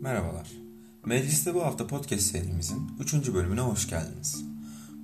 [0.00, 0.48] Merhabalar.
[1.06, 3.34] Mecliste bu hafta podcast serimizin 3.
[3.34, 4.44] bölümüne hoş geldiniz.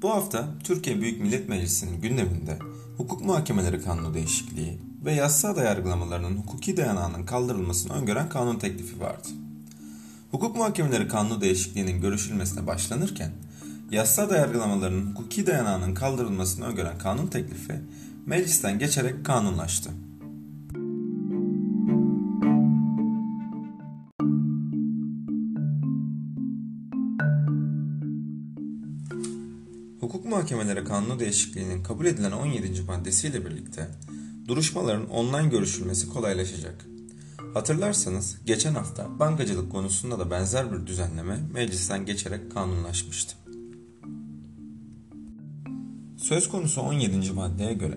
[0.02, 2.58] Bu hafta Türkiye Büyük Millet Meclisi'nin gündeminde
[2.96, 9.28] hukuk muhakemeleri kanunu değişikliği ve yasal yargılamalarının hukuki dayanağının kaldırılmasını öngören kanun teklifi vardı.
[10.30, 13.30] Hukuk muhakemeleri kanunu değişikliğinin görüşülmesine başlanırken,
[13.90, 17.80] yasal yargılamalarının hukuki dayanağının kaldırılmasını öngören kanun teklifi
[18.26, 19.90] meclisten geçerek kanunlaştı.
[30.00, 32.82] Hukuk muhakemeleri kanunu değişikliğinin kabul edilen 17.
[32.82, 33.88] maddesiyle birlikte
[34.48, 36.86] duruşmaların online görüşülmesi kolaylaşacak.
[37.54, 43.36] Hatırlarsanız geçen hafta bankacılık konusunda da benzer bir düzenleme meclisten geçerek kanunlaşmıştı.
[46.16, 47.32] Söz konusu 17.
[47.32, 47.96] maddeye göre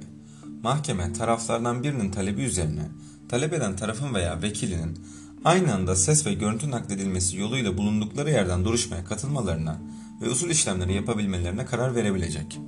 [0.63, 2.81] mahkeme taraflardan birinin talebi üzerine
[3.29, 4.99] talep eden tarafın veya vekilinin
[5.45, 9.81] aynı anda ses ve görüntü nakledilmesi yoluyla bulundukları yerden duruşmaya katılmalarına
[10.21, 12.59] ve usul işlemleri yapabilmelerine karar verebilecek.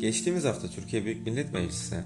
[0.00, 1.96] Geçtiğimiz hafta Türkiye Büyük Millet Meclisi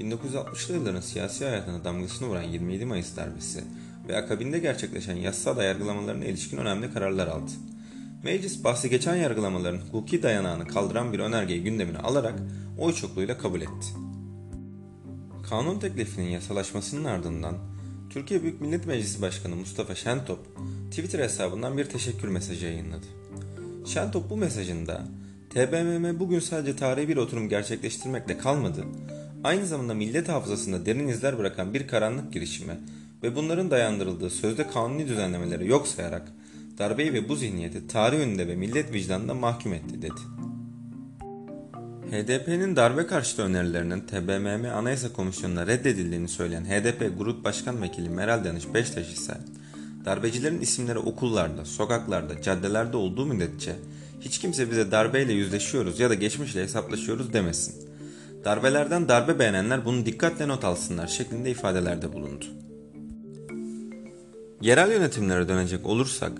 [0.00, 3.64] 1960'lı yılların siyasi hayatına damgasını vuran 27 Mayıs darbesi
[4.08, 7.50] ve akabinde gerçekleşen yasal yargılamalarına ilişkin önemli kararlar aldı.
[8.24, 12.34] Meclis bahsi geçen yargılamaların hukuki dayanağını kaldıran bir önergeyi gündemine alarak
[12.78, 13.88] oy çokluğuyla kabul etti.
[15.50, 17.54] Kanun teklifinin yasalaşmasının ardından
[18.10, 20.38] Türkiye Büyük Millet Meclisi Başkanı Mustafa Şentop
[20.90, 23.06] Twitter hesabından bir teşekkür mesajı yayınladı.
[23.86, 25.06] Şentop bu mesajında
[25.50, 28.84] TBMM bugün sadece tarihi bir oturum gerçekleştirmekle kalmadı,
[29.44, 32.78] aynı zamanda millet hafızasında derin izler bırakan bir karanlık girişime
[33.22, 36.32] ve bunların dayandırıldığı sözde kanuni düzenlemeleri yok sayarak
[36.78, 40.20] darbeyi ve bu zihniyeti tarih önünde ve millet vicdanında mahkum etti dedi.
[42.10, 48.74] HDP'nin darbe karşıtı önerilerinin TBMM Anayasa Komisyonu'na reddedildiğini söyleyen HDP Grup Başkan Vekili Meral Danış
[48.74, 49.34] Beştaş ise
[50.04, 53.76] darbecilerin isimleri okullarda, sokaklarda, caddelerde olduğu müddetçe
[54.20, 57.74] hiç kimse bize darbeyle yüzleşiyoruz ya da geçmişle hesaplaşıyoruz demesin.
[58.44, 62.44] Darbelerden darbe beğenenler bunu dikkatle not alsınlar şeklinde ifadelerde bulundu.
[64.60, 66.32] Yerel yönetimlere dönecek olursak,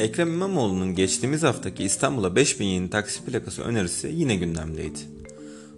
[0.00, 4.98] Ekrem İmamoğlu'nun geçtiğimiz haftaki İstanbul'a 5000 yeni taksi plakası önerisi yine gündemdeydi.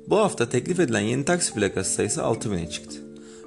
[0.08, 2.98] Bu hafta teklif edilen yeni taksi plakası sayısı 6000'e çıktı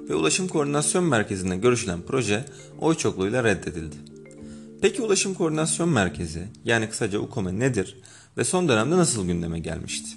[0.08, 2.44] ve Ulaşım Koordinasyon Merkezi'nde görüşülen proje
[2.78, 3.96] oy çokluğuyla reddedildi.
[4.82, 7.96] Peki Ulaşım Koordinasyon Merkezi yani kısaca UKOME nedir
[8.36, 10.08] ve son dönemde nasıl gündeme gelmişti?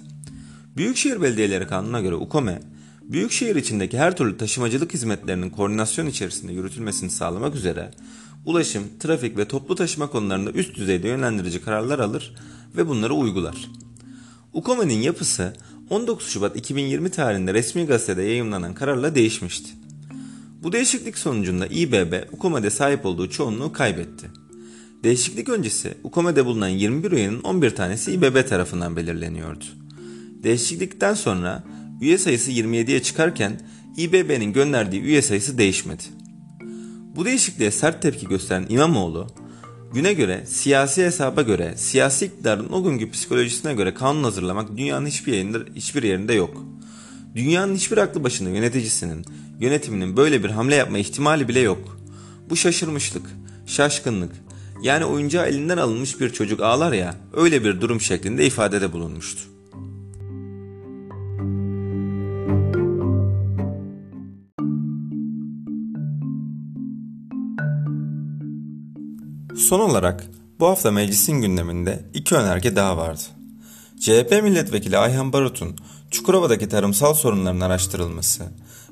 [0.76, 2.62] Büyükşehir Belediyeleri Kanunu'na göre UKOME,
[3.02, 7.90] büyükşehir içindeki her türlü taşımacılık hizmetlerinin koordinasyon içerisinde yürütülmesini sağlamak üzere
[8.44, 12.34] ulaşım, trafik ve toplu taşıma konularında üst düzeyde yönlendirici kararlar alır
[12.76, 13.70] ve bunları uygular.
[14.52, 15.52] UKOME'nin yapısı
[15.90, 19.70] 19 Şubat 2020 tarihinde resmi gazetede yayımlanan kararla değişmişti.
[20.62, 24.26] Bu değişiklik sonucunda İBB UKOME'de sahip olduğu çoğunluğu kaybetti.
[25.04, 29.64] Değişiklik öncesi UKOME'de bulunan 21 üyenin 11 tanesi İBB tarafından belirleniyordu.
[30.42, 31.64] Değişiklikten sonra
[32.00, 33.60] üye sayısı 27'ye çıkarken
[33.96, 36.02] İBB'nin gönderdiği üye sayısı değişmedi.
[37.16, 39.26] Bu değişikliğe sert tepki gösteren İmamoğlu,
[39.94, 45.32] güne göre, siyasi hesaba göre, siyasi iktidarın o günkü psikolojisine göre kanun hazırlamak dünyanın hiçbir
[45.32, 46.64] yerinde, hiçbir yerinde yok.
[47.34, 49.24] Dünyanın hiçbir aklı başında yöneticisinin,
[49.60, 51.98] yönetiminin böyle bir hamle yapma ihtimali bile yok.
[52.50, 53.26] Bu şaşırmışlık,
[53.66, 54.32] şaşkınlık,
[54.82, 59.49] yani oyuncağı elinden alınmış bir çocuk ağlar ya, öyle bir durum şeklinde ifadede bulunmuştu.
[69.56, 70.24] Son olarak
[70.60, 73.22] bu hafta meclisin gündeminde iki önerge daha vardı.
[74.00, 75.76] CHP milletvekili Ayhan Barut'un
[76.10, 78.42] Çukurova'daki tarımsal sorunların araştırılması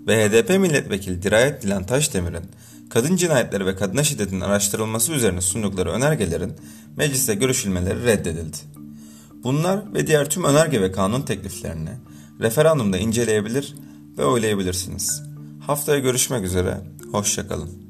[0.06, 2.44] ve HDP milletvekili Dirayet Dilan Taşdemir'in
[2.90, 6.52] kadın cinayetleri ve kadına şiddetin araştırılması üzerine sundukları önergelerin
[6.96, 8.56] mecliste görüşülmeleri reddedildi.
[9.44, 11.90] Bunlar ve diğer tüm önerge ve kanun tekliflerini
[12.40, 13.74] referandumda inceleyebilir
[14.18, 15.22] ve oylayabilirsiniz.
[15.66, 16.80] Haftaya görüşmek üzere,
[17.12, 17.87] hoşçakalın.